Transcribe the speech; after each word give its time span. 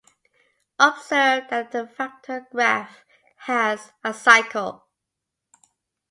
Observe 0.79 1.43
that 1.51 1.71
the 1.71 1.85
factor 1.85 2.47
graph 2.51 3.03
has 3.41 3.91
a 4.03 4.15
cycle. 4.15 4.87